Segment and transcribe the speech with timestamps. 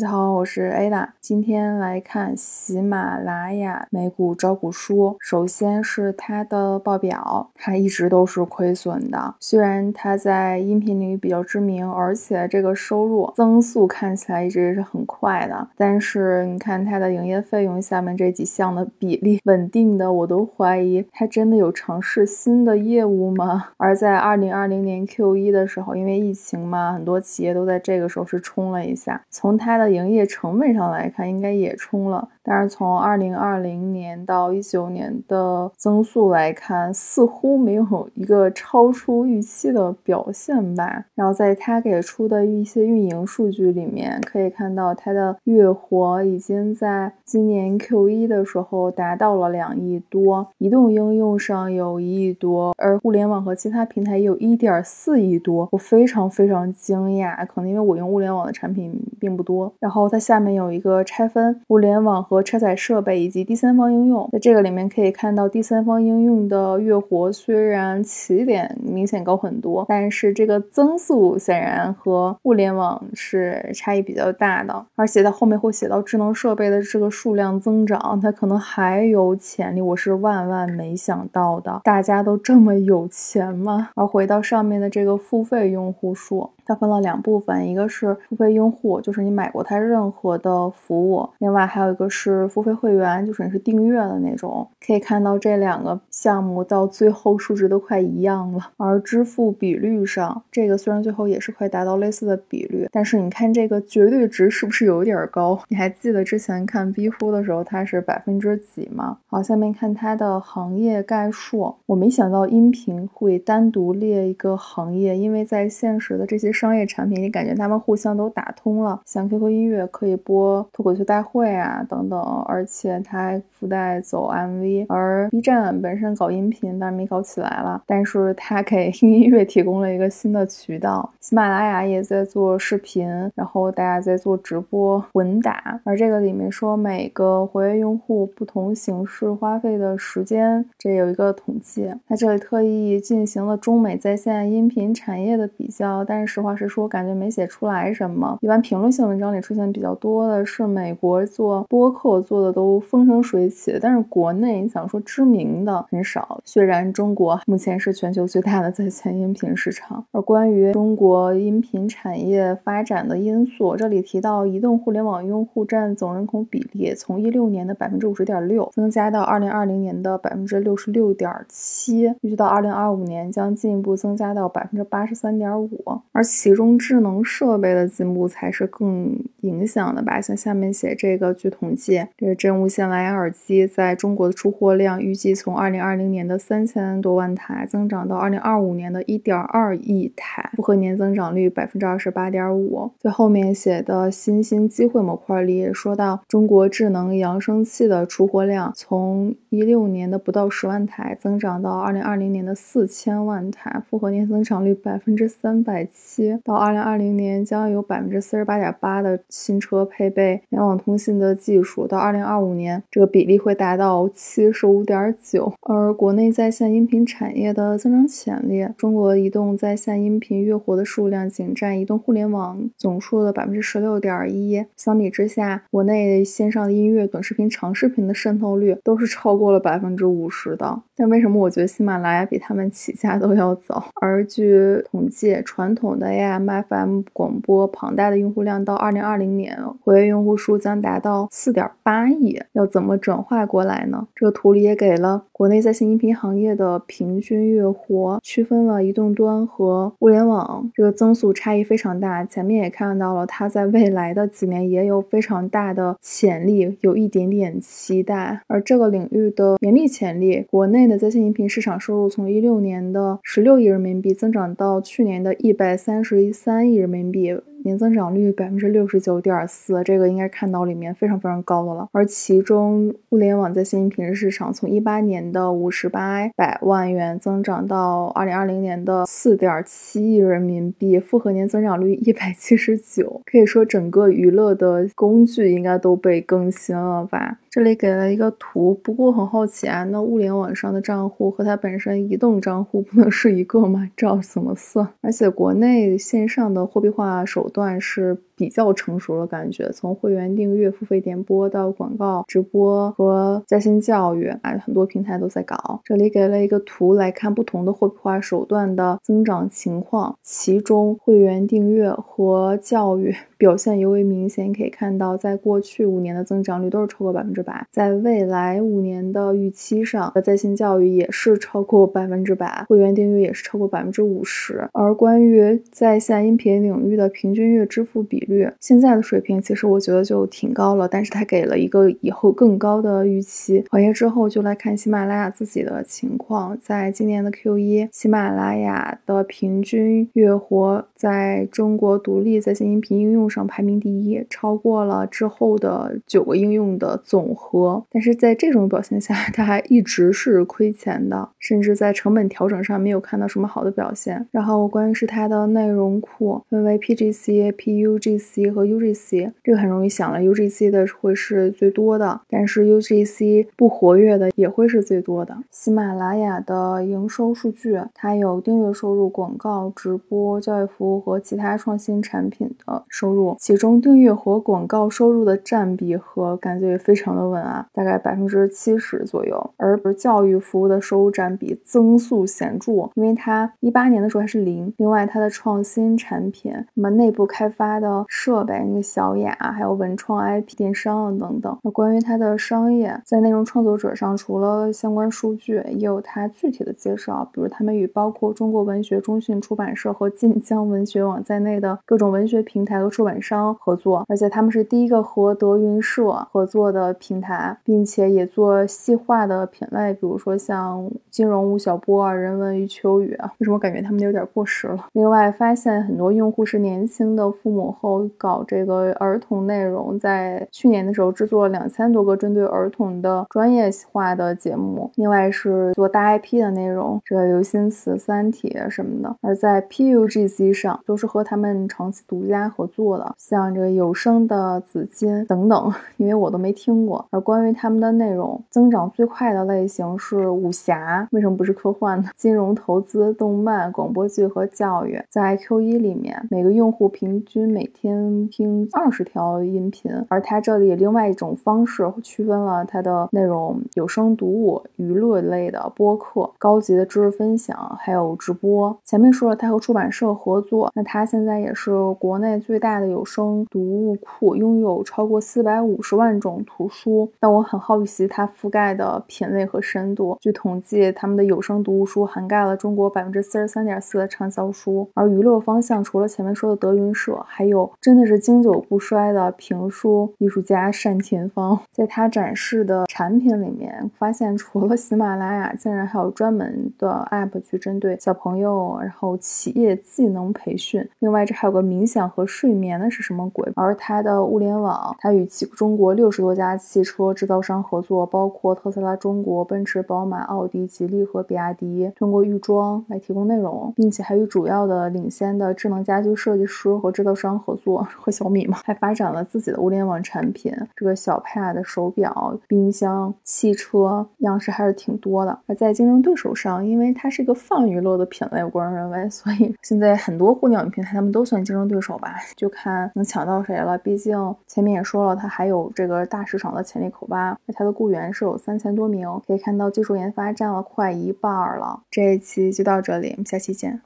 [0.00, 5.18] 大家好，我是 Ada，今天来看喜马拉雅美股招股书。
[5.20, 9.34] 首先是它的报表，它一直都是亏损的。
[9.40, 23.72] 虽然它在音频领域比较知名，而且这个收入增速看起来一直是很快的，但是你看它的营业费用下面这几项的比例稳定的，我都怀疑它真的有尝试新的业务吗？
[23.76, 32.28] 而在二零二零年 Q 一的时候，因为疫情嘛，很多企业都在这个时候是冲了一下，从它的营业成本上来看，应该也冲了。
[32.50, 41.04] 但是从二零二零年到一九年的增速来看，似乎没有一个超出预期的表现吧。
[41.14, 55.68] 然后在它给出的一些运营数据里面，可以看到它的月活已经在今年 Q 一的时候达到了两亿多，移动应用上有一亿多，而互联网和其他平台有一点四亿多。
[55.70, 59.72] 我非常非常惊讶，可能因为我用物联网的产品并不多。
[59.78, 62.20] 然后它下面有一个拆分物联网。
[62.30, 74.86] 和车载设备以及第三方应用，在这个里面可以看到，第三方应用的月活虽然起点明显高很多，但是这个增速显然和物联网是差异比较大的。
[74.96, 79.80] 而且在后面会写到智能设备的这个数量增长，它可能还有潜力。
[79.80, 83.90] 我是万万没想到的，大家都这么有钱吗？
[83.94, 86.50] 而回到上面的这个付费用户数。
[86.70, 94.64] 它分了两部分，一个是付费用户，就是你买过它任何的服务；另外还有一个是付费会员，就是你是订阅的那种。
[94.86, 98.70] 可以看到这两个项目到最后数值都快一样了。
[98.76, 105.58] 而支付比率上，这个虽然最后也是快达到类似的比率，但是你看这个绝对值是不是有点高？
[105.66, 109.18] 你还记得之前看 B 乎的时候，它是百分之几吗？
[109.26, 111.74] 好，下面看它的行业概述。
[111.86, 116.52] 我没想到音频会单独列一个行业，因为在现实的这些。
[116.60, 124.84] 商业产品，你感觉他们互相都打通了，像 QQ 音乐可以播脱口秀大会啊等等，而且它还附带走 MV。
[124.90, 131.10] 而 B 站本身搞音频，但是没搞起来了，但是它给 音乐提供了一个新的渠道。
[131.20, 135.80] 喜马拉雅也在做视频，然后大家在做直播混打。
[135.84, 141.90] 而这个里面说每个活跃用户不同形式花费的时间，这有一个统计。
[142.06, 146.50] 它这里特意进行了中美在线音频产业的比较，但是实话。
[146.60, 148.36] 实说，感觉没写出来什么。
[148.42, 156.38] 一般评论性文章里出现比较多的是美国做播客做的都风生水起，但是国内你想说知名的很少。
[156.44, 175.70] 虽然中国目前是全球最大的在线音频市场，而关于中国音频产业发展的因素，这里提到移动互联网用户占总人口比例从一六年的百分之五十点六增加到二零二零年的百分之六十六点七，预计到二零二五年将进一步增加到百分之八十三点五，
[176.12, 176.29] 而且。
[176.30, 180.20] 其中智能设备的进步才是更影响的吧？
[180.20, 192.92] 像下面写这个，据统计，这个真无线蓝牙耳机在中国的出货量预计从二零二零年的三千多万台增长到二零二五年的一点二亿台，复合年增长率百分之二十八点五。
[193.00, 206.19] 最后面写的新兴机会模块里也说到，中国智能扬声器的出货量从一六年的不到十万台增长到二零二零年的四千万台，复合年增长率百分之三百七。
[206.44, 215.52] 到二零二零年，将有百分之四十八点八的新车配备联网通信的技术；到二零二五年，这个比例会达到七十五点九。
[215.62, 224.64] 而国内在线音频产业的增长潜力，中国移动在线音频月活的数量仅占移动互联网总数的百分之十六点一。
[224.76, 230.82] 相比之下，国内线上音乐、短视频、长视频的渗透率都是超过了百分之五十的。
[231.00, 233.82] 但为什么我觉得喜马拉雅比他们起家都要早？
[234.02, 242.38] 而据统计，传统的 AM、FM 广播庞大的用户量，到二零二零年，活跃用户数将达到四点八亿。
[242.52, 244.08] 要怎么转化过来呢？
[244.14, 252.22] 这个图里也给了国内在线音频行业的平均月活，区分了移动端和物联网，这个增速差异非常大。
[252.26, 258.42] 前面也看到了，它在未来的几年也有非常大的潜力，有一点点期待。
[258.48, 266.20] 而这个领域的盈利潜力，国内在线音频市场收入从一六年的十六亿人民币增长到去年的一百三十。
[266.32, 267.40] 三亿人民币。
[267.64, 271.88] 年增长率百分之六十九点四，这个应该看到里面非常非常高的了。
[271.92, 283.20] 而其中物联网在线音频市场从一八年的五十八百万元增长到二零二零年的四点七亿人民币，复合年增长率一百七十九。
[283.26, 287.38] 可以说整个娱乐的工具应该都被更新了吧？
[287.50, 293.90] 这里给了一个图，不过很好奇啊，那物联网上的账户和它本身移动账户不能是一个吗？
[293.96, 294.86] 这怎么算？
[295.00, 305.82] 而且国内线上的货币化手段段是比较成熟了，感觉从会员订阅、付费点播到广告、直播和在线教育，啊，很多平台都在搞。
[305.84, 313.14] 这里给了一个图来看不同的货币化手段的增长情况，其中会员订阅和教育。
[313.40, 324.68] 表现尤为明显，可以看到，在过去五年的增长率都是超过百分之百，在未来五年的预期上，在线教育也是超过百分之百，会员订阅也是超过百分之五十。
[324.74, 333.64] 而关于在线音频领域的平均月支付比率，现在的水平其实我觉得就挺高了，但是它给了一个以后更高的预期。
[333.70, 343.28] 行业之后就来看喜马拉雅自己的情况，在今年的 Q 一，喜马拉雅的平均月活在中国独立在线音频应用。
[343.30, 347.84] 上排名第一，超过了之后的九个应用的总和。
[347.90, 354.26] 但是在这种表现下，它还一直是亏钱的，甚至在成本调整上没有看到什么好的表现。
[354.30, 359.32] 然后关于是它的内容库，分为 PGC、PUG、C 和 UGC。
[359.42, 365.36] 这个很容易想了，UGC 的会是最多的，但是 UGC 不活跃的也会是最多的。
[365.50, 373.34] 喜马拉雅的营收数据，它有订阅收入、广告、直播、教育服务和其他创新产品的收入。
[373.40, 379.50] 其中订阅和广告收入的占比和感觉也非常的稳啊，大概百分之七十左右。
[379.56, 384.72] 而教育服务的收入占比增速显著，因为它一八年的时候还是零。
[384.76, 391.56] 另外，它的创新产品，什么内部开发的设备，那个小雅，还有文创 IP 电商啊等等。
[391.62, 403.20] 那关于它的商业，在内容创作者上，除了相关数据，也有它具体的介绍，比如他们与包括中国文学中信出版社和晋江文学网在内的各种文学平台和出版。
[403.20, 413.30] 商合作，而且他们是第一个和德云社合作的平台，并且也做细化的品类，比如说像金融吴晓波啊、人文余秋雨啊。
[413.38, 414.86] 为什么感觉他们有点过时了？
[414.92, 424.90] 另外，发现很多用户是年轻的父母后搞这个儿童内容，在去年的时候制作了两千多个针对儿童的专业化的节目。
[424.96, 429.16] 另外是做大 IP 的内容，这个刘心慈、三体什么的。
[429.20, 433.14] 而在 PUGC 上，都是和他们长期独家合作的。
[433.18, 437.06] 像这个有声的紫金等等，因为我都没听过。
[437.10, 442.10] 而关于他们的内容增长最快的类型是武侠，为什么不是科幻呢？
[442.16, 449.90] 金融投资、动漫、广播剧和教育，在 Q 一里面，每个用户平均每天天听二十条音频。
[450.10, 458.78] 而它这里另外一种方式区分了它的内容：有声读物、娱乐类的播客、高级的知识分享，还有直播。
[458.84, 462.90] 前面说了，它和出版社合作，那它现在也是国内最大的。
[462.90, 470.18] 有声读物库拥有超过四百五十万种图书，但我很好奇它覆盖的品类和深度。
[470.20, 474.88] 据统计，他们的有声读物书涵盖了中国百分之四十三点四的畅销书。
[474.94, 481.60] 而娱乐方向，除了前面说的德云社，还有真的是经久不衰的评书艺术家单田芳。
[481.70, 490.88] 在他展示的产品里面，发现除了喜马拉雅，竟然还有专门的 app 去针对小朋友，然后企业技能培训。
[491.00, 492.80] 另外，这还有个冥想和睡眠。
[492.80, 493.46] 那是什么鬼？
[493.56, 510.52] 而他的物联网，它与其中国六十多家汽车制造商合作，包括特斯拉中国、奔驰、宝马、奥迪、吉利和比亚迪，通过预装来提供内容，并且还与主要的领先的智能家居设计师和制造商合作，做和小米嘛，还发展了自己的物联网产品。
[510.74, 515.38] 这个小 Pad、手表、冰箱、汽车样式还是挺多的。
[515.46, 522.90] 而在竞争对手上，因为它是一个泛娱乐的品类，我个人认为，所以现在很多互联网平台他们都算竞争对手吧，就看。
[522.94, 523.76] 能抢到谁了？
[523.78, 527.36] 毕竟前面也说了，它还有这个大市场的潜力口吧。
[527.54, 531.82] 它的雇员是有三千多名，可以看到技术研发占了快一半了。
[531.90, 533.80] 这一期就到这里，我们下期见。